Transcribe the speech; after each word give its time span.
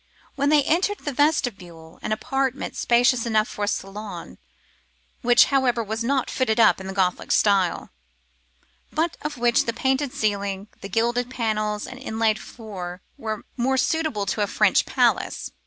Then 0.35 0.49
they 0.49 0.63
entered 0.63 0.97
the 1.01 1.13
vestibule, 1.13 1.99
an 2.01 2.11
apartment 2.11 2.75
spacious 2.75 3.27
enough 3.27 3.47
for 3.47 3.65
a 3.65 3.67
salon; 3.67 4.39
which, 5.21 5.45
however, 5.53 5.83
was 5.83 6.03
not 6.03 6.31
fitted 6.31 6.59
up 6.59 6.81
in 6.81 6.87
the 6.87 6.93
Gothic 6.93 7.31
style, 7.31 7.91
but 8.91 9.15
of 9.21 9.37
which 9.37 9.65
the 9.65 9.73
painted 9.73 10.11
ceiling, 10.11 10.69
the 10.81 10.89
gilded 10.89 11.29
panels, 11.29 11.85
and 11.85 11.99
inlaid 11.99 12.39
floor 12.39 13.03
were 13.15 13.45
more 13.55 13.77
suitable 13.77 14.25
to 14.25 14.41
a 14.41 14.47
French 14.47 14.87
palace. 14.87 15.51